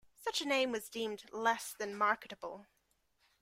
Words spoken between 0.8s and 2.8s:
deemed less than marketable.